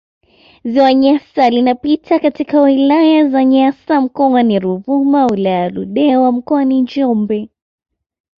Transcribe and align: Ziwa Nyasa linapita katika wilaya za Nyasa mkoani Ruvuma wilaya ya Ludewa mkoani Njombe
Ziwa 0.65 0.93
Nyasa 0.93 1.49
linapita 1.49 2.19
katika 2.19 2.61
wilaya 2.61 3.29
za 3.29 3.43
Nyasa 3.45 4.01
mkoani 4.01 4.59
Ruvuma 4.59 5.25
wilaya 5.27 5.59
ya 5.59 5.69
Ludewa 5.69 6.31
mkoani 6.31 6.81
Njombe 6.81 7.49